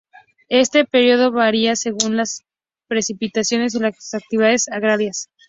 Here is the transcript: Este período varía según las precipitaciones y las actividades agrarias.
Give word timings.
Este 0.49 0.83
período 0.85 1.31
varía 1.31 1.75
según 1.75 2.17
las 2.17 2.41
precipitaciones 2.87 3.75
y 3.75 3.79
las 3.81 4.15
actividades 4.15 4.67
agrarias. 4.67 5.29